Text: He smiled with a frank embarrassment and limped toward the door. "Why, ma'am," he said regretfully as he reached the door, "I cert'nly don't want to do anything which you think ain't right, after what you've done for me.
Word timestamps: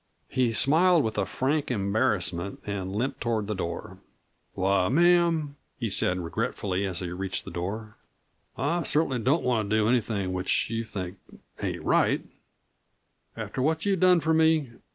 He 0.29 0.51
smiled 0.51 1.03
with 1.03 1.19
a 1.19 1.27
frank 1.27 1.69
embarrassment 1.69 2.61
and 2.65 2.91
limped 2.91 3.21
toward 3.21 3.45
the 3.45 3.53
door. 3.53 3.99
"Why, 4.55 4.89
ma'am," 4.89 5.57
he 5.77 5.91
said 5.91 6.17
regretfully 6.21 6.87
as 6.87 7.01
he 7.01 7.11
reached 7.11 7.45
the 7.45 7.51
door, 7.51 7.97
"I 8.57 8.81
cert'nly 8.81 9.23
don't 9.23 9.43
want 9.43 9.69
to 9.69 9.75
do 9.75 9.87
anything 9.87 10.33
which 10.33 10.71
you 10.71 10.85
think 10.85 11.19
ain't 11.61 11.83
right, 11.83 12.25
after 13.37 13.61
what 13.61 13.85
you've 13.85 13.99
done 13.99 14.21
for 14.21 14.33
me. 14.33 14.71